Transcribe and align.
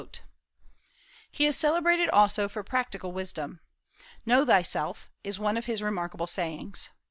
He 1.29 1.45
is 1.45 1.55
celebrated 1.55 2.09
also 2.09 2.49
for 2.49 2.63
practical 2.63 3.11
wisdom. 3.11 3.59
"Know 4.25 4.43
thyself," 4.43 5.11
is 5.23 5.37
one 5.37 5.57
of 5.57 5.65
his 5.65 5.83
remarkable 5.83 6.25
sayings. 6.25 6.89